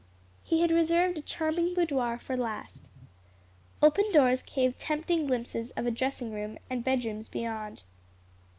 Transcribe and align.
He 0.43 0.61
had 0.61 0.71
reserved 0.71 1.19
a 1.19 1.21
charming 1.21 1.75
boudoir 1.75 2.17
for 2.17 2.35
the 2.35 2.41
last. 2.41 2.89
Open 3.83 4.11
doors 4.11 4.41
gave 4.41 4.79
tempting 4.79 5.27
glimpses 5.27 5.69
of 5.75 5.93
dressing 5.93 6.57
and 6.71 6.83
bedrooms 6.83 7.29
beyond. 7.29 7.83